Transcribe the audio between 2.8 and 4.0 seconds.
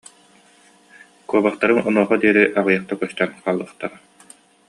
көстөн хаалыахтара